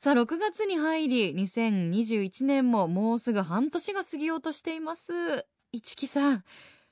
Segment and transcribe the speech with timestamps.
[0.00, 5.44] さあ、6月に入り、2021年ももうすぐ半年が過ぎようとしています。
[5.72, 6.44] 市木さん、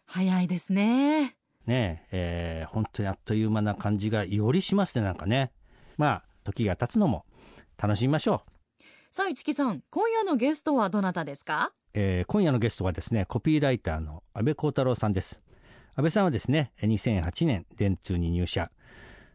[0.06, 1.36] 早いですね。
[1.66, 5.52] ねええー本当にあっという間な感じがよりしますねなんかね。
[5.96, 7.24] まあ時が経つのも
[7.78, 8.82] 楽しみましょう。
[9.12, 11.72] さあ、市木さん、今夜のゲストはどなたですか？
[11.94, 15.40] えー今夜のゲストはですねコピーライターの安倍光太郎さんです。
[15.94, 18.72] 安倍さんはですね2008年電通に入社。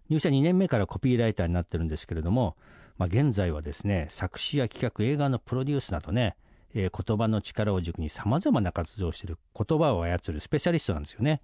[0.09, 2.57] 入社2年目からコピーライターになってるんですけれども、
[3.01, 6.35] まあ、現在はですね作詞や企画映画のプロデュースなどね、
[6.75, 11.41] えー言葉の力を軸にさまざまな活動をしている言葉を操るスペシャリストなんですよね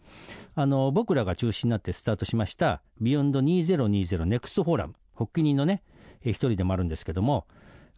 [0.54, 5.82] あの僕らが中心になってスタートしました BEYOND 2020 NEXT FORUM 発起人のね、
[6.22, 7.48] えー一人でもあるんですけども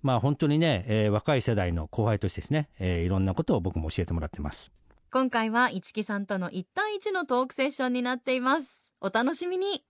[0.03, 4.71] まあ本当にね、えー若い世代の後輩としてですね、えーいろんなことを僕も教えてもらってます。
[5.11, 8.93] 今回は一木さんとの1対1のトークセッションになっています。
[9.01, 9.83] お楽しみに。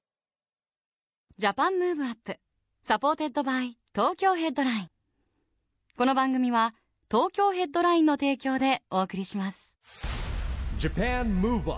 [1.38, 2.40] JAPAN MOVE UP
[2.90, 4.88] SUPPORTED BY TOKYO HEADLINE。
[5.96, 6.74] この番組は
[7.08, 9.78] 東京ヘッドラインの提供でお送りします。
[10.80, 11.76] JAPAN MOVE UP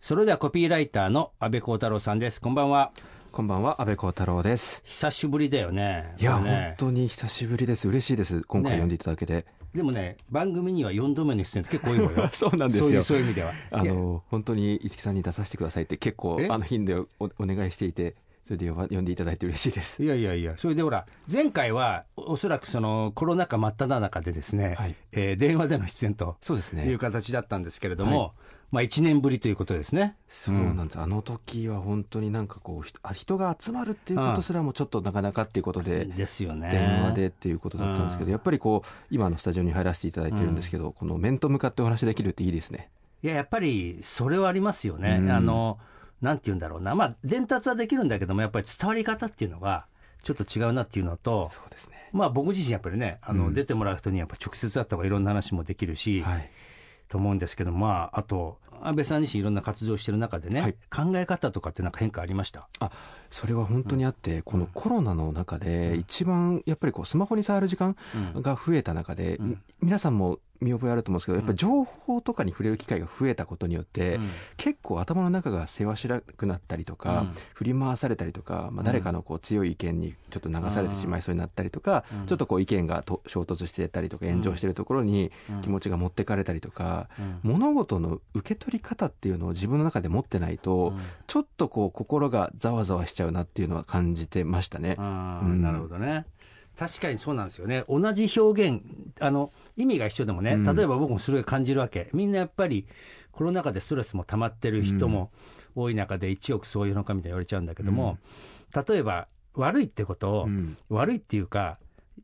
[0.00, 2.40] それではコピーライターの阿部広太郎さんです。
[2.40, 2.90] こんばんは。
[3.30, 4.82] こんばんは、阿部広太郎です。
[4.84, 6.16] 久しぶりだよね。
[6.18, 7.86] いや、ね本当に久しぶりです。
[7.86, 8.42] 嬉しいです。
[8.42, 9.46] 今回ね呼んでいただけて。
[9.72, 12.28] でもね、番組には4度目の出演って結構多いのよ。
[12.34, 13.52] そうなんですよそういうそういう意味では。
[13.70, 18.16] あの、本当に一木さんに出させてくださいって結構え、あの、頻度おお願いしていて、
[18.50, 20.02] それで呼んでいただいて嬉しいです。
[20.02, 26.98] いやいやいや、それでほら、前回はおおそらくそのコロナ禍真っ只中でですね、はいえー電話での出演とそうですねいう。
[26.98, 28.30] 形だったんですけれども、はい
[28.72, 30.16] まあ1年ぶりということですね。
[30.28, 30.98] そうなんです。
[30.98, 36.70] あの時は本当になんかこう、人が集まるっていうことすらもちょっとなかなかっていうことで、ですよね。
[36.70, 42.90] 電話でっていうことだったんですけうんど、やっぱりこう、今のスタジオに入らせていただいてるんですけど、この面と向かってお話できるっていいですね。
[43.22, 45.18] いや、やっぱりそれはありますよね。
[45.20, 45.78] うんあの、
[46.20, 46.94] なんて言うんだろうな。
[46.94, 49.86] まあ、伝達はできるんだけども、やっぱり伝わり方っていうのが、
[50.22, 52.10] ちょっと違うなっていうのと、そうですね。
[52.12, 53.54] まあ僕自身やっぱりね、あの、うん。
[53.54, 56.50] 出てもらう人にやっぱ直接会った方がいろんな話もできるし、はい。
[57.08, 60.74] と思うんですけど、まあ、あと、安倍さん自身いろんな活動をしてる中でね、はい。
[60.90, 62.68] 考え方とかってなんか変化ありました？
[62.78, 62.92] あ
[63.30, 67.96] それは本当にあって、このコロナの中で、一番やっぱりこうスマホに触る時間
[68.34, 68.42] うん。
[68.42, 69.62] が増えた中で、うん。
[69.82, 74.28] 皆さんも見覚えあると思うんですけど、やっぱり情報とかに触れる機会が増えたことによって、うん。
[74.56, 77.32] 結構頭の中がせわしなくなったりとか、うん。
[77.54, 82.26] 振り回されたりとか、まあ、誰かのこう強い意見にちょっと流されてしまいそうになったりとか、うん。
[82.26, 85.60] ちょっとこう意見がと衝突してたりとか炎上してるところにうん。
[85.62, 87.40] 気持ちが持ってかれたりとか、うん。
[87.42, 91.00] 物事の受け取り方っていうのを自分の中で持ってないと、うん。
[91.26, 94.96] ちょっとこう心がざわざわしちゃうなっていうのは感じてましたね。
[94.96, 96.26] なるほどね。
[96.80, 97.84] 確かにそうなんですよね。
[97.90, 98.82] 同じ表現、
[99.20, 102.08] あの、意味が一緒でもね、うん例えば僕もそれを感じるわけ。
[102.14, 102.86] みんなやっぱり、
[103.32, 105.30] コロナ禍でストレスも溜まってる人も
[105.74, 108.16] 多い中で一億そういうのかみたいに言われちゃうんだけども、
[108.88, 111.78] 例えば、悪いってことを、うん悪いっていうか、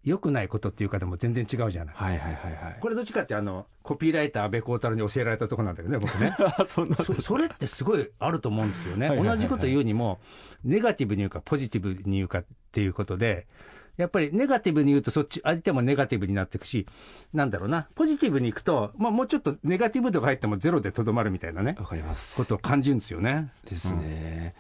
[0.05, 1.95] 良くないことっていうかでも全然違うじゃない。
[1.95, 2.79] はいはいはいはい。
[2.81, 6.35] これどっちかってあの、コピーライター安倍光太郎に教えられたところなんだけどね、僕ね。
[6.67, 9.09] そんなそそれってすごいあると思うんですよね。
[9.09, 10.19] 同じこと言うにも、
[10.65, 13.47] ネガティブに言うか、ポジティブに言うかっていうことで、
[13.97, 16.87] やっぱりネガティブに言うと、そっち、相手もネガティブになっていくし、
[17.33, 22.37] なんだろうな、ポジティブにいくと、まあ、もうちょっとネガティブ度が入ってもゼロでとどまるみたいなね、わかります。
[22.37, 23.53] ことを感じるんですよね。
[23.69, 24.55] ですね。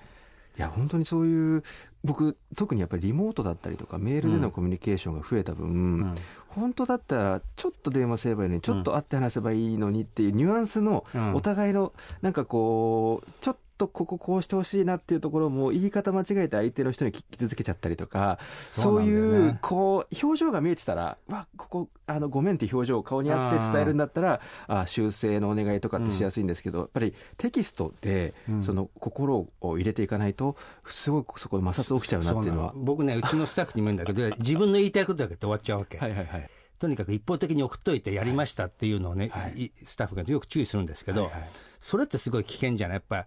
[0.59, 1.63] いや本当にそういう
[2.03, 6.15] 僕特にやっぱりリモートだったりとかメールでのコミュニケーションが増えた分、うん
[6.49, 11.93] 本当だったらちょっと電話すればいいのにちょっと会って話せばいいのにっていうニュアンスのうんお互いの
[12.23, 18.39] なんかこうちょっとこここうしてほしいなっていうところも言い方間違えて相手の人に傷つけちゃったりとか
[18.73, 28.63] そそうねいうこう表情が見えてたらわここあのごめんって表情を顔にあって伝えるんだったらあ修正のお願いとかってしやすいんですけど、やっぱりテキストでうん。
[28.63, 32.73] その心を入れていかないとすごくそこで摩擦起きちゃうなっていうのは。
[32.73, 35.99] そな僕ね、うちのスタッフにも言うんだけど、 自分の言いたいことだけで終わっちゃうわけ。
[35.99, 36.51] はいはいはい。
[36.79, 41.51] とにかく一方的に送っといてやりましたっていうのをね、はいいスタッフがよく注意するんですけど、はいはい
[41.87, 43.27] それってすごい危険じゃないやっぱ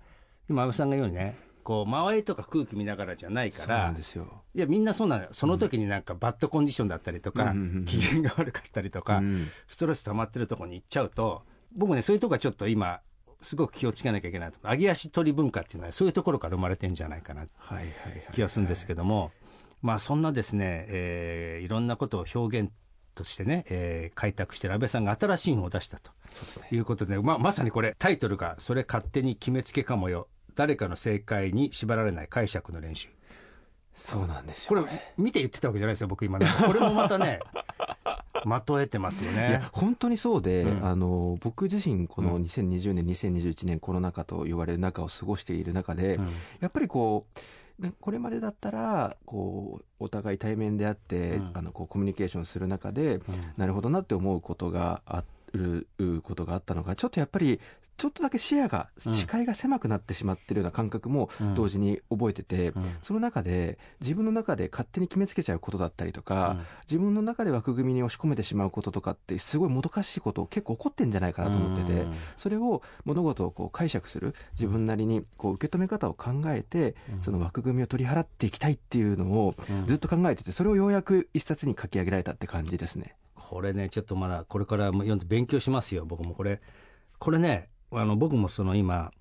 [0.50, 4.44] 今安倍さんが言うようにねこう周りとか空気見ながらじゃないかそうならんですよ。
[4.56, 5.30] いやみんなそうなのよ。
[5.34, 7.54] その時になんかバッドコンディションだったりとか、
[7.86, 9.50] 機嫌が悪かったりとか、うん。
[9.68, 11.44] ストレス溜まってるところに行っちゃうと
[11.76, 13.02] 僕ねそういうとこはちょっと今
[13.42, 17.90] すごく気をつけなきゃいけないと上げ足取り文化っていうのはそういうところから生まれてんじゃないかなはいはいはい
[18.34, 19.32] 気がするんですけども、
[19.82, 22.72] まあそんなですね、えーいろんなことを表現
[23.16, 26.12] としてね、えー開拓してる安倍さんが新しい本を出したと
[26.72, 30.28] いうことで、ままさにこれタイトルが「それ勝手に決めつけかもよ
[30.60, 33.08] 誰かの正解に縛られない解釈の練習」
[33.96, 34.84] そうなんですよこれ
[35.18, 36.48] 見て言ってたわけじゃないですよ僕今ね。
[36.66, 37.40] これもまたね
[38.44, 40.86] まとえてますよいねや本当にそうで、うん。
[40.86, 42.44] あの僕自身このうん。
[42.44, 46.28] 2020年、2021年コロナ禍と言われる中を過ごしている中で、うん。
[46.60, 47.26] やっぱりこ
[47.80, 51.52] うねこれまでだったらこうお互い対面であって、うん。
[51.54, 53.24] あのこうコミュニケーションする中でうん。
[53.58, 55.24] なるほどなって思うことがあ
[55.54, 55.88] る
[56.24, 57.60] ことがあったのがちょっとやっぱり
[58.00, 59.14] ちょっとだけ視野がうん。
[59.14, 61.54] 視界が狭くなってしまってるような感覚もうん。
[61.54, 62.84] 同時に覚えてて、うん。
[63.04, 66.58] その中で自分の中で勝手に決めつけちゃうことだったりとか、
[66.90, 72.16] 自分の中で枠組みに押し込めてしまうこととかってすごいもどかしいこと結構起こってんじゃないかなと思ってて、うん。
[72.38, 77.22] それを物事をこう解釈する自分なりにこう受け止め方を考えて、うん。
[77.22, 79.86] その枠組みを取り払っていきたいっていうのをうん。
[79.88, 83.16] ずっと考えててそれをようやく一冊に書き上げられたって感じですね。
[83.36, 86.62] これねちょっとまだこれからも読んで勉強しますよ僕もこれ。
[87.18, 89.12] これねあの僕もその今、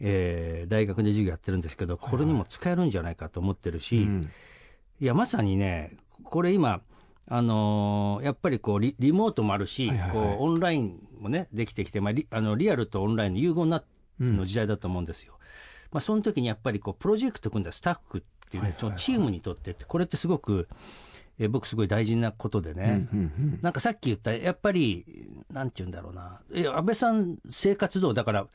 [0.00, 4.30] えー大学で授業やってるんですけどこれにも使えるんじゃないかと思ってるし、うん。
[5.00, 6.80] いやまさにねこれ今
[7.26, 10.36] あのーやっぱりこうリリモートもあるし、はいはいはい。
[10.36, 13.82] こうオンラインもねできてきて、まあ、リあのリアルとオンラインの融合な
[14.20, 14.36] うん。
[14.36, 15.38] の時代だと思うんですよ。
[15.92, 18.80] まあ、その時にやっぱりこうプロジェクト組んだスタッフっていうね、はいはいはい。
[18.80, 20.68] そのチームにとってってこれってすごく、
[21.38, 25.04] えー僕すごい大事なことでね、うんうんなんかさっき言ったやっぱり
[25.52, 26.40] なんて言うんだろうな。
[26.52, 28.46] え安倍さん生活道だから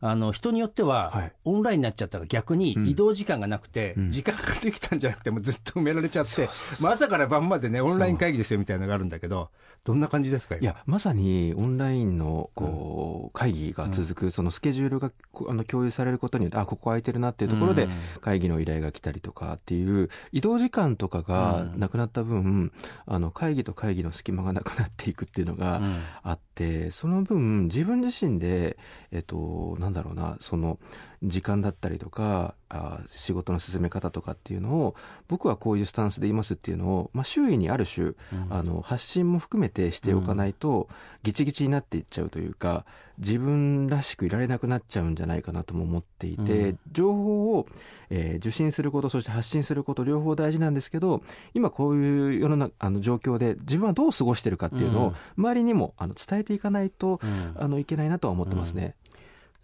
[0.00, 1.32] あの人によっては、はい。
[1.44, 2.88] オンラインになっちゃったから逆にうん。
[2.88, 4.10] 移動時間がなくて、うん。
[4.10, 6.48] 時間ができたんじゃなくてもうずっと埋められちゃって、
[6.82, 9.50] まあ朝から晩までねオンライン会議ですよみたいなのがあるんだけど
[9.84, 10.62] どんな感じですか今？
[10.62, 17.90] いやまさにオンラインのこう会議が続く、そのスケジュールがこあの共有されることによってあここ空いてるなっていうところでうん。
[18.20, 21.80] 会議の依頼が来たりとかっていう移動時間とかがうん。
[21.80, 22.72] なくなった分、
[23.06, 26.00] あの会議と会議の隙間がなくなっていくっていうのがうん。
[26.22, 26.43] あって
[26.90, 28.76] その分自分自身で
[29.10, 30.78] えっとなんだろうなその
[31.22, 34.96] 時間だったりとかあ仕事の進め方とかっていうのを
[35.28, 38.12] 僕はこういうスタンスでいますっていうのを、まあ、周囲にある種
[38.50, 40.88] あの発信も含めてしておかないと、
[41.22, 42.84] ギチギチになっていっちゃうというか
[43.18, 46.78] 自分らしくいられなくなっちゃうんじゃないかなとも思っていて、うん。
[46.90, 47.66] 情報を、
[48.10, 51.22] えー受信することそして発信すること両方大事なんですけど
[51.54, 57.54] 今こういう世の中あの状況で自分はどう過ごしてるかっていうのを周りにもあの伝えていかないと、うん。
[57.56, 58.94] あのいけないなとは思ってますね。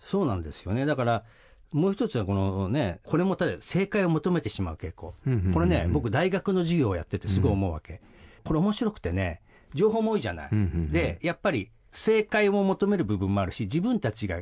[0.01, 0.87] そうなんですよね。
[0.87, 1.25] だから
[1.73, 5.15] もう一つはこのねこれもただ正解を求めてしまう傾向。
[5.53, 8.01] これね、僕大学の授業をやっててすごい思うわけ、
[8.45, 9.41] これ面白くてね
[9.75, 10.51] 情報も多いじゃない、
[10.91, 14.41] でやっぱり正解を求める部分もあるし自分たちが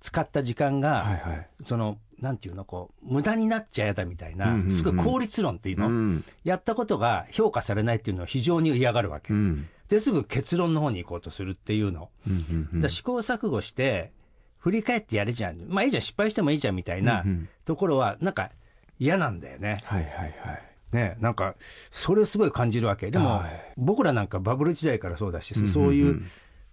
[0.00, 1.48] 使った時間が、はいはい。
[1.64, 9.68] そのなんていうのこう無駄になっちゃやだみたいな、すごい効率論っていうの、うんやったことが評価されないっていうのを非常に嫌がるわけ、うん。
[9.88, 12.40] ですぐ結論の方に行こうとするっていうの、うんうん。
[12.40, 14.12] うんだから試行錯誤して
[14.58, 15.56] 振り返ってやるじゃん。
[15.68, 16.02] まあいいじゃん。
[16.02, 17.24] 失敗してもいいじゃんみたいな
[17.64, 18.50] ところはなんか
[18.98, 19.78] 嫌なんだよね。
[19.84, 20.62] はいはいはい。
[20.92, 21.54] ね、なんか
[21.90, 23.10] それをすごい感じるわけ。
[23.10, 23.72] でも、はい。
[23.76, 26.22] 僕らなんかバブル時代からそうだし、そういう、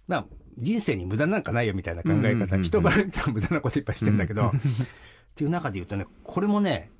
[0.08, 0.26] まあ、
[0.58, 4.50] 人生に無駄なんかないよみたいな考え方、人から見たら無駄なこといっぱいしてんだけど、っ
[5.34, 6.90] ていう中で言うとねこれもね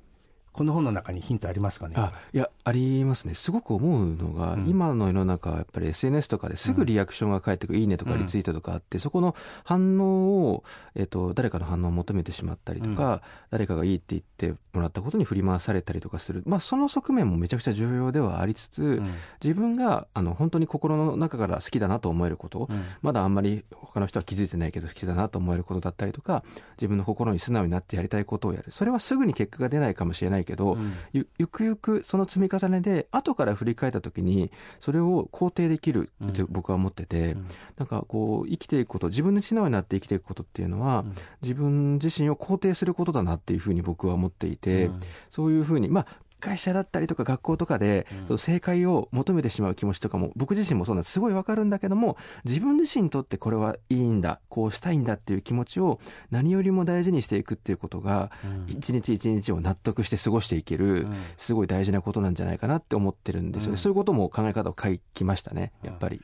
[0.57, 1.93] この本の中にヒントありますかね？
[1.97, 3.35] あいやありますね。
[3.35, 4.67] すごく思うのが、うん。
[4.67, 10.63] 今の世の中はやっぱり SNS とかですぐリアクションが返ってくる「いいね」とかうんリツイートとかあって、そこの反応を、
[10.95, 13.21] えっと誰かの反応を求めてしまったりとか、
[13.51, 19.13] 誰かがいいって言ってもらったことに振り回されたりとかする、まあ、その側面もめちゃくちゃ重要ではありつつ、うん。
[19.43, 22.85] 自分があの本当に心の中から好きだなと思えること、うん。
[23.03, 26.43] まだあんまり他の人は気づいてないけど好きだなと思えることだったりとか
[26.77, 28.71] 自分の心に素直になってやりたいことをやる。
[28.71, 30.93] それはすぐに結果が出ないかもしれないけど、うん。
[31.13, 37.45] ゆゆくゆくその積み重ねで後から振り返った時にそれを肯定できるって僕は思ってて、うん。
[37.77, 41.13] なんかこう生きていくこと自分で素直になって生きていくことっていうのは、うん。
[41.43, 44.99] 自分自身を肯定することだなっていうふうに僕は思っていて、うん。
[45.29, 46.07] そういうふうにまあ
[46.39, 48.27] 会社だったりとか学校とかで、うん。
[48.27, 51.13] その正解を求めてしまう気持ちとかも僕自身もそうなんです。
[51.13, 55.99] すごいわかるんだけども自分自身にとってこれはいいんだこうしたいんだっていう気持ちを
[56.31, 58.73] 何よりも大事にしていくっていうことがうん。
[58.73, 61.15] 一日一日を納得して過ごしていける、うん。
[61.37, 63.77] すごい大事なことなんじゃないかなって思ってるんですよね、うん。
[63.77, 66.21] そういうことも考え方を書きましたねやっぱり、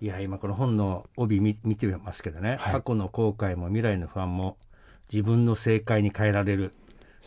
[0.00, 2.72] いや今この本の帯見見てますけどね、はい。
[2.72, 4.56] 過去の後悔も未来の不安も
[5.12, 6.72] 自分の正解に変えられる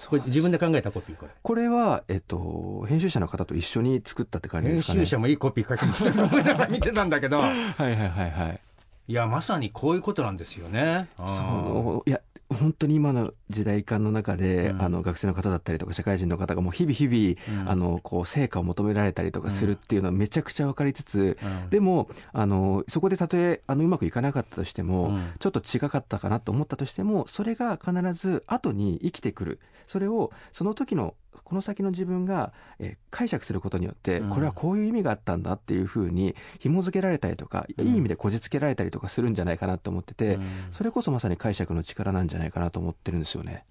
[0.09, 4.99] これ自分で考えたコピーこれこれは、えっと、編集者の方と一緒に作ったって感じで編すかね。
[5.01, 6.67] 集者もいいコピー書きますよ。
[6.69, 7.39] 見てたんだけど。
[7.41, 8.59] はいはいはいはい。
[9.07, 11.09] いやまさにこういうことなんですよね。
[11.17, 12.09] そう。
[12.09, 12.21] いや
[12.53, 14.81] 本当に今の時代感の中で、うん。
[14.81, 17.69] あの学生の方だったりとか社会人の方がもう日々日々、うん。
[17.69, 21.69] あのこう成果を求められたりとかするっていうのはめちゃくちゃ分かりつつ、うん。
[21.69, 25.31] でもあのそこでたとえあのうまくいかなかったとしても、うん。
[25.39, 29.59] ちょっと違かったかなと思ったとしてもそれが必ず後に生きてくる。
[29.85, 34.29] それをその時のこの先の自分が、えー解釈することによって、うん。
[34.29, 37.87] これはこういう意味があったんだっていうふうに紐付けられたりとか、うん。
[37.87, 40.43] いい意味でこじつけられたりとかするんじゃないかなと思ってて、うん。
[40.71, 43.65] それこそまさに解釈の力なんじゃないかなと思ってるんですよね。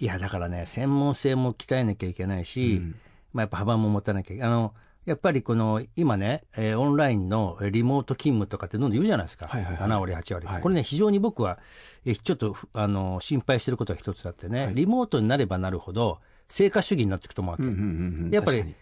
[0.00, 2.96] いやだからね専門性も鍛えなきゃいけないし、うん。
[3.32, 4.50] まあ、やっぱ幅も持たなきゃいけない。
[4.50, 4.74] あの
[5.06, 9.88] やっぱりこの今ね、えーオンラインのえーリモート勤務とかってどんどん言うじゃないですか、はいはいはい。
[9.90, 10.62] 7割、8割、はい。
[10.62, 11.58] これね、非常に僕は、
[12.04, 14.74] えーちょっとふあの心配してることが一つあってね、はい。
[14.74, 16.18] リモートになればなるほど、
[16.50, 18.30] 成果主義になっていくと思うわけ、うんうんうんうん。
[18.30, 18.74] やっぱり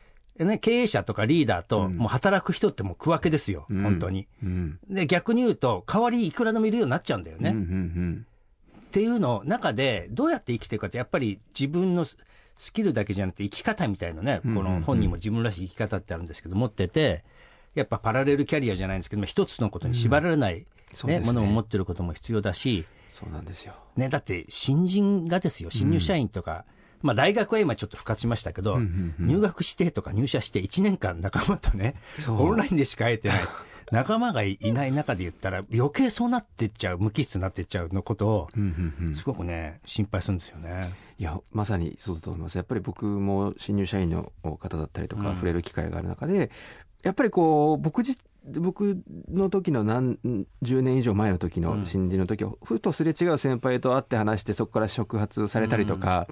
[0.45, 1.97] ね、経営者とかリーダーと、うん。
[1.97, 3.83] もう働く人ってもう区分けですよ、うん。
[3.83, 4.21] 本当に。
[4.21, 4.79] にうん。
[4.89, 7.51] で、逆に言うと、代わりいくらでもいるようになっちゃうんだよね。
[7.51, 8.27] うんうん
[8.89, 12.17] っていうの中で、どうやって生きていくかって、やっぱり自分のス
[12.57, 14.65] スキルだけじゃなくて、生き方みたいなね、うんうんうん。
[14.65, 17.23] この本人も自分らしい生き方ってあるんですけど、持ってて、
[17.75, 20.67] やっぱパラレルキャリアじゃないんですけど、一つのことに縛られない、
[21.05, 21.21] ね。
[21.21, 23.75] ものを持ってることも必要だし、そうなんですよ。
[23.97, 26.65] ね、だって新人がですよ、新入社員とか、
[27.03, 29.29] まあ大学は今ちょっと復活しましたけど、うんうんうん。
[29.29, 32.43] 入学してとか入社して1年間仲間とね、そう。
[32.43, 33.41] オンラインでしか会えてない。
[33.91, 38.49] 仲間がいない中で言ったら余計そうなってっちゃう無機質になってっちゃうのことを
[39.15, 40.93] すごくね心配するんですよね。
[41.19, 42.57] いやまさにそうだと思います。
[42.57, 45.35] やっぱり僕も新入社員の方だったりとかうん。
[45.37, 46.51] 触れる機会がある中で、
[47.03, 48.19] やっぱりこう僕自
[48.61, 50.19] 僕の時の何
[50.63, 56.27] 10年以上前の時うんの新人の時は、ふとすれ違う先輩と会って話してそこから触発されたりとか、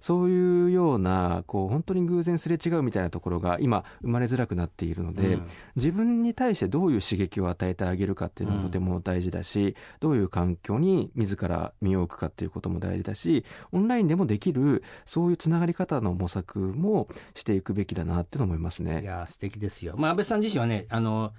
[0.00, 19.02] そういうようなこう本当に偶然すれ違うみたいなところが今生まれづらくなっているので、うん自分に対してどういう刺激を与えてあげるかっていうのもとても大事だし、どういう環境に自ら身を置くかっていうことも大事だしオンラインでもできるそういうつながり方の模索もしていくべきだなって思いますいね。
[19.04, 19.94] や素敵ですよ。
[19.96, 21.32] まあ安倍さん自身はねあの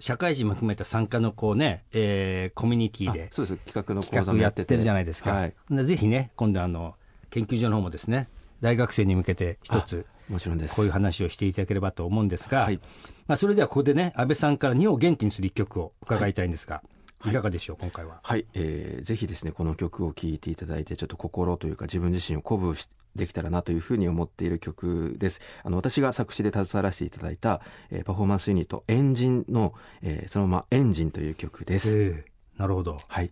[0.00, 5.32] 社会人も含めた参加のこうね、えーコミュニティあでそうです企画の講企座もやってて画やってるじゃないですか。
[5.32, 6.96] はい、でぜひね今度あの
[7.30, 8.28] 研究所の方もですね
[8.60, 10.76] 大学生に向けて一つもちろんです。
[10.76, 12.80] こういう話をしていただければと思うんですが、はい
[13.26, 16.82] まあ、それではここでね安倍さんから日本を元気にする一曲を伺いたいんですが、
[17.26, 18.20] い、かがでしょう今回は？
[18.22, 25.40] はい、えーぜひですねこの曲を聴いていただいてちょっと心というか自分自身を鼓舞しできたらなというふうに思っている曲です。
[25.62, 32.98] あの私が作詞で携わらせていただいた、えーパフォーマンスユニットエンジンの、えーそのままエンジンという曲です、ええなるほど。
[33.08, 33.30] はい。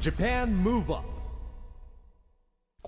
[0.00, 1.17] Japan Move Up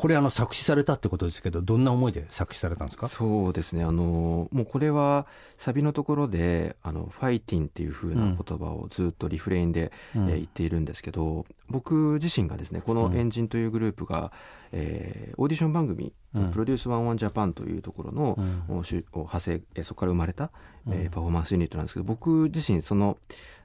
[0.01, 3.09] これあの作詞されたってことですけどどんな思いで作詞されたんですか？
[3.09, 3.85] そうですね。
[3.85, 5.27] あのもうこれは
[5.59, 10.29] サビのところで「あのファイティン」っていう風な言葉をずっとリフレインで、うん。
[10.31, 14.33] えー言っているんですけど僕自身がですねこのエンジンというグループが、
[14.73, 16.51] えーオーディション番組「うん。
[16.51, 18.63] プロデュース101ジャパンというところの、うん。
[18.77, 20.51] 派生えーそこから生まれた、
[20.89, 21.11] えーうん。
[21.11, 23.19] パフォーマンスユニットなんですけど僕自身その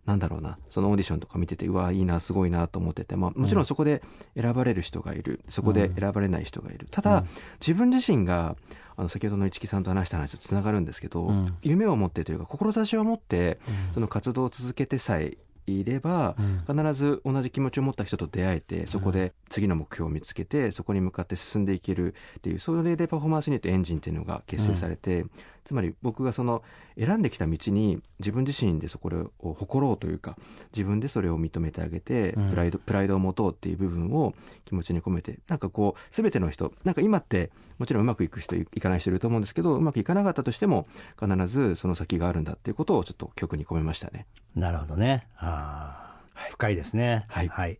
[0.05, 4.01] なんだろうなそのオーディションとか見ててうわいいなすごいなと思ってて、まあ、もちろんそこで
[4.39, 6.87] 選ばれる人がいるそこで選ばれない人がいる。
[6.91, 7.27] ただ、うん。
[7.59, 8.55] 自分自身が
[8.97, 11.57] あの先ほどの市木さんと話した話とつながるんですけど、うん。
[11.63, 13.93] 夢を持ってというか志を持ってうん。
[13.95, 16.35] その活動を続けてさえいれば、
[16.67, 16.83] うん。
[16.83, 25.25] 必ず同じ気持ちを持った人と出会えてそこで次の目標を見つけてそこに向かって進んでいけるっていうそれでパフォーマンスユニットエンジンっていうのが結成されて、
[25.65, 26.63] つまり僕がその
[26.97, 30.37] 選んできた道に自分自身でそこを誇ろうというか
[30.73, 32.49] 自分でそれを認めてあげてうん。
[32.49, 40.87] プライド,、プライドを持とうっていう部分を気持ちに込めてなんかこう全ての人なんか今ってもちろんうまくいく人いかない人いると思うんですけどうまくいかなかったとしても
[41.19, 44.27] 必ずその先があるんだっていうことをちょっと曲に込めましたね。
[44.55, 45.27] なるほどね。
[45.37, 47.25] あー深いですね。
[47.29, 47.77] はい。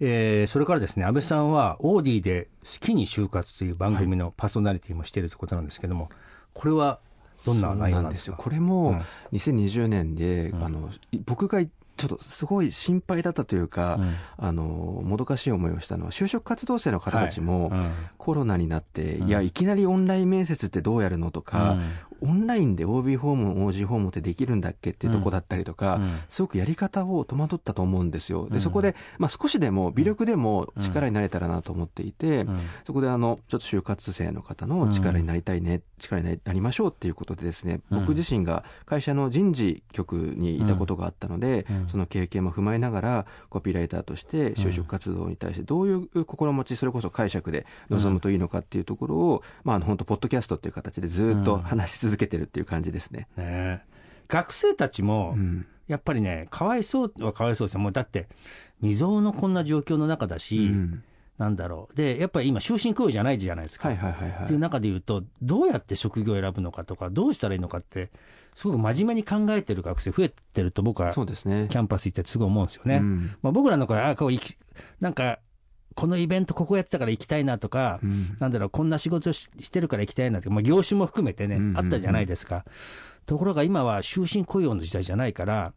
[0.00, 6.08] えーそれからですね安倍さんはオーディで「好きに就活」という番組のパーソナリティもしているということなんですけども
[6.54, 7.00] これは
[7.46, 8.36] どんな内容なんですか？
[8.36, 9.38] これもうん。
[9.38, 10.64] 2020年で、うん。
[10.64, 14.14] あのい僕がちょっとすごい心配だったというか、うん。
[14.36, 17.72] あのもどかしい思いをしたのは就職活動生の方たちも、
[18.18, 19.28] コロナになって、うん。
[19.28, 21.76] いやいきなりオンライン面接ってどうやるのとか、
[22.20, 26.18] オンラインで OB 訪問 OG 訪問ってできるんだっけっていうとこだったりとか、うん。
[26.28, 28.44] すごくやり方を戸惑ったと思うんですよ。
[28.44, 28.50] うん。
[28.50, 32.56] でそこで、まあ、少しでも微力でも力になれたらなと思っていて、うん。
[32.84, 38.00] そこであのちょっと就活生の方の力になりたいね、力になりましょうっていうことでですね、うん。
[38.00, 41.88] 僕自身が会社の人事局にいたことがあったので、うん。
[41.88, 53.28] その経験も踏まえながらコピーライターとして就職活動に対してどういう心持ちそれこそ解釈で臨むといいのかっていうところを、まああの本当ポッドキャストっていう形でずっと話し続けてるっていう感じですね。
[53.36, 53.80] ねえ。
[54.28, 55.66] 学生たちもうん。
[55.88, 57.80] やっぱりねかわいそうはかわいそうですよ。
[57.80, 58.28] もうだって
[58.82, 61.02] 未曾有のこんな状況の中だし、うん
[61.38, 63.88] なんだろう、でやっぱり今、終身雇用じゃないじゃないですか。
[63.88, 64.44] はいはいはいはい。
[64.44, 68.10] っていう中で言うと、どうやって職業を選ぶのかとか、どうしたらいいのかって、
[68.56, 71.68] すごく真面目に考えてる学生増えてると、僕はそうですね。
[71.70, 72.96] キャンパス行ってすごい思うんですよね。
[72.96, 73.36] うん。
[73.40, 74.56] まあ、僕らの頃は、あこう行き
[75.00, 75.38] なんか、
[75.94, 78.36] このイベント、ここやってたから行きたいなとか、うん。
[78.40, 81.78] なんだろう、こんな仕事ししてるから行きたいなとか、まあ、業種も含めてね、うんうんうん。
[81.78, 82.64] あったじゃないですか。
[83.26, 85.72] ところが今は終身雇用の時代じゃないから、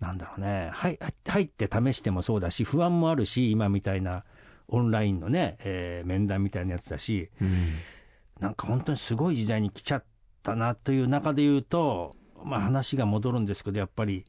[0.00, 4.24] なんだろうね、はい入って試してもそうだし、不安もあるし、今みたいな
[4.68, 7.50] オンラインのね、えー面談みたいなやつだし、うん。
[8.40, 10.04] なんか本当にすごい時代に来ちゃっ
[10.42, 14.24] たなという中で言うと、まあ、話が戻るんですけど、やっぱり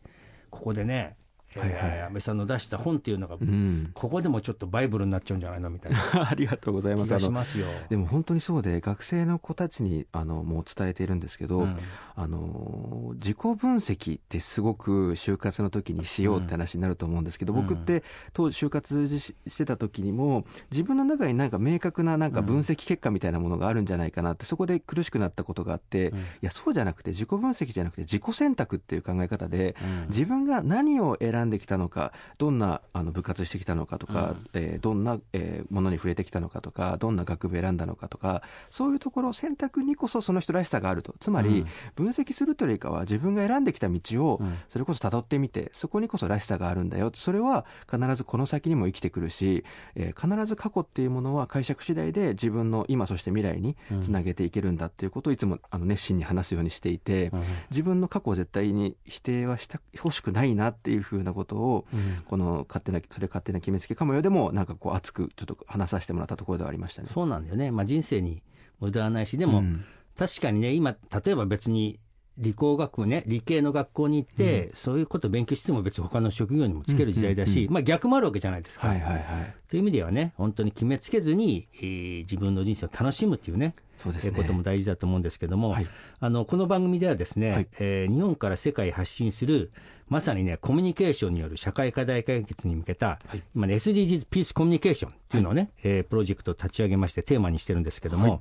[0.49, 1.17] ここでね、
[1.57, 2.01] えーはいはい。
[2.03, 3.91] 安倍さんの出した本っていうのが、うん。
[3.93, 5.99] ここでもちょっとバイブルになっちゃうんじゃないのみたいな。
[6.29, 7.15] ありがとうございま気す。
[7.15, 7.67] あのがしますよ。
[7.89, 11.77] でも本当にそうで学生の子たちにあのもう伝えているんですけど、うん。
[12.15, 17.61] あの自己分析ってすごく就活の時にしようって話になると思うんですけど、うん。
[17.61, 26.19] 僕って当時就活ししてた時にも自分の中になんか明確ななんか分析結果みたいなものがあるんじゃないかなってそこで苦しくなったことがあって、うん。
[26.19, 30.07] いやそうじゃなくて自己分析じゃなくて自己選択っていう考え方で、うん。
[30.09, 34.49] 自分が何を選んできたのかどんなあの部活してきたのかとか、うん。
[34.53, 41.15] えーどんな、えーものに触れてきたのかとかどんな学部選んだのかとかそういうところ選択にこそその人らしさがあると。
[41.19, 41.67] つまり、うん。
[41.95, 44.57] 分析するというよりかは自分が選んできた道をうん。
[44.69, 47.11] それこそ辿ってみてそこにこそらしさがあるんだよ。
[47.13, 49.63] それは必ずこの先にも生きてくるし、
[49.95, 57.41] えー必ず過去っていうものは解釈次第で自分の今そして未来につなげていけるんだっていうことをいつもあの熱心に話すようにしていて、うん。
[57.69, 62.23] 自分の過去を絶対に否定はした欲しくないなっていうふうなことをうん。
[62.25, 64.21] この勝手なそれ勝手な決めつけかもよ。
[64.21, 67.09] でもなんかこう熱くちょっと話させてもらったところではありましたね。
[67.13, 68.41] そうなんだよね、まあ、人生に
[68.79, 69.85] 無駄はないし、でも、うん。
[70.17, 70.91] 確かにね、今、
[71.23, 71.99] 例えば別に
[72.37, 78.87] 理工学部ね、理系の学校に行って、そういうことを勉強しても、別に他の職業にもつける時代だし、うんうんまあ、逆もあるわけじゃないですか。
[78.87, 79.23] はいはいはい。
[79.69, 84.31] という意味ではね、本当に決めつけずに、えー自分の人生を楽しむっていうね、そうですね。
[84.33, 85.87] えーことも大事だと思うんですけども、はい。
[86.19, 87.67] あのこの番組ではですね、はい。
[87.79, 89.71] えー日本から世界へ発信する、
[90.07, 93.41] まさにね、コミュニケーションによる社会課題解決に向けた、はい。
[93.55, 98.39] 今ね、SDGs ピースコミュニケーションっていうのをね、えープロジェクトを立ち上げまして、テーマにしてるんですけども、はい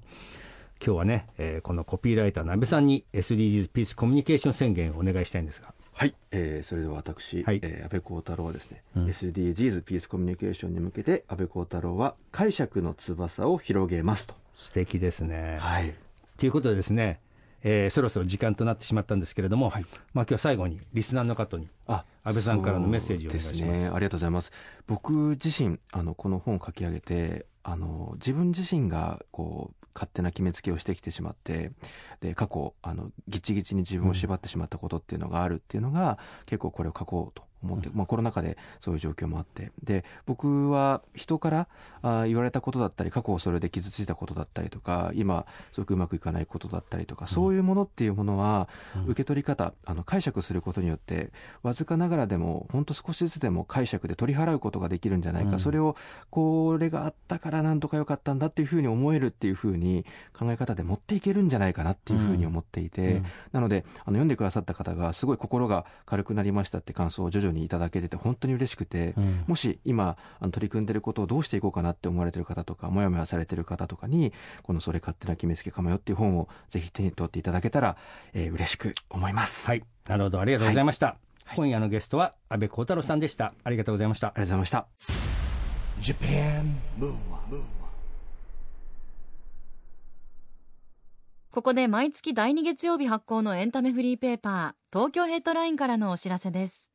[0.85, 5.73] 今日はね、えーこのコピーライターの安倍さんに SDGs ピースコミュニケーション宣言をお願いしたいんですが。
[5.95, 14.35] はい、えーそれでは私、はいえー安倍光太郎はですね、うん SDGs ピースコミュニケーションに向けて安倍光太郎は解釈の翼を広げますと。
[14.55, 15.59] 素敵ですね。
[15.61, 15.95] はい。
[16.39, 17.21] ということでですね、
[17.63, 23.87] えーそろそろ時間となってしまったんですけれども、はいまあ今日は最後にリスナーの方にあ安倍さんからのメッセージをお願いしますね。
[23.87, 24.53] ありがとうございます。
[24.87, 25.13] 僕
[25.43, 31.73] 自身、あの、この本を書き上げて、あの、自分自身が、こう、勝手な決めつけをしてきてしまって、
[32.21, 41.69] で、過去、あの、ギチギチに自分を縛ってしまったことっていうのがあるっていうのが、結構これを書こうと思って、まあコロナ禍でそういう状況もあって、で、僕は人から
[42.03, 48.69] あ言われたことだったり、過去それで傷ついたことだったりとか、今、すごくうまくいかないことだったりとか、そういうものっていうものは、
[49.07, 55.59] 受け取り方、あの、解釈することによって、わずかながらでも、本当少しずつでも解釈で取り払うことができるんじゃないか、うん。
[55.59, 55.97] それを、
[56.31, 60.05] これがあったからなんとか良かったんだっていうふうに思えるっていうふうに
[60.39, 63.27] 考え方で持っていけるんじゃないかなっていうふうに思っていて、うん。
[63.53, 77.97] なので、あの、読んでくださった方が、すごい心が軽くなりましたって感想を徐々にいただけてて、本当に嬉しくて、うんもし今あの取り組んでることをどうしていこうかなって思われてる方とかもやもやされてる方とかにこの「それ勝手な決めつけかもよ」っていう本をぜひ手に取っていただけたら、
[78.33, 79.69] えー嬉しく思います。
[79.69, 81.17] はい、なるほど、ありがとうございました。
[81.55, 83.55] 今夜のゲストは安倍光太郎さんでした。
[83.63, 84.31] ありがとうございましたあ。
[84.37, 84.87] りがとうございました。
[86.01, 87.65] Japan Move Up,
[91.51, 96.91] ここで毎月第2月曜日発行のエンタメフリーペーパー、東京ヘッドラインからのお知らせです。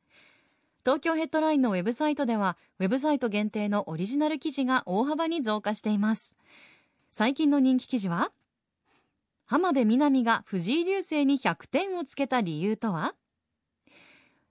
[0.84, 6.34] 東京ヘッドラインのウェブサイトでは、ウェブサイト限定のオリジナル記事が大幅に増加しています。
[7.12, 8.32] 最近の人気記事は
[9.44, 13.14] 浜辺美波が藤井流星に100点をつけた理由とは？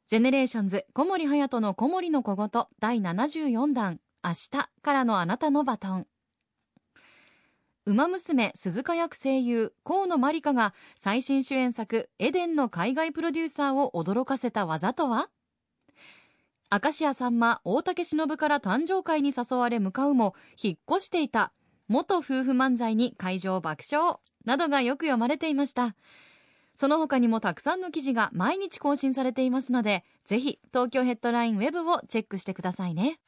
[0.07, 4.49] ジェネレーションズ小森隼人の小森の小言第74弾明日
[4.81, 6.07] からのあなたのバトン。
[7.87, 15.29] ウマ娘スズカ役声優高野麻里佳が最新主演作「エデン」の海外プロデューサーを驚かせた技とは？
[16.73, 21.51] 明石家さんま大竹しのぶから誕生会に誘われ向かうも引っ越していた。
[21.89, 24.19] 元夫婦漫才に会場爆笑。
[24.45, 25.97] などがよく読まれていました。
[26.77, 33.19] その他にもたくさんの記事が毎日更新されていますのでぜひ東京ヘッドラインウェブをチェックしてくださいね。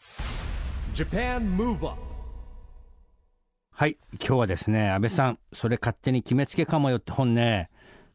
[0.95, 2.01] Japan Move Up
[3.71, 7.69] はい、今日はですね、安倍さん、それ勝手に決めつけかもよって本ね、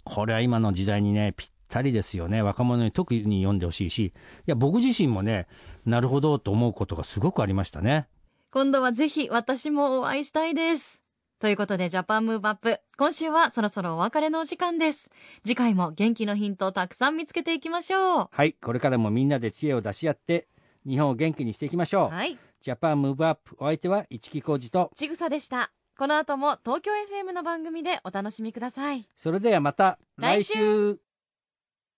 [0.05, 2.43] これは今の時代にね、ぴったりですよね。
[2.43, 4.13] 若者に特に読んでほしいし、い
[4.47, 5.47] や、僕自身もね、
[5.85, 8.09] なるほどと思うことがすごくありましたね。
[8.51, 11.03] 今度はぜひ私もお会いしたいです。
[11.39, 15.11] ということでジャパンムーブアップ今週はそろそろお別れのお時間です。
[15.45, 18.29] 次回も元気のヒントをたくさん見つけていきましょう。
[18.33, 20.49] はいこれからもみんなで知恵を出し合って
[20.85, 22.37] 日本を元気にしていきましょう、はい。
[22.61, 24.91] ジャパンムーブアップお相手は市木浩二と。
[24.97, 25.71] ちぐさでした。
[25.97, 29.09] この後も東京 FM の番組でお楽しみください。
[29.17, 30.99] それではまた来来週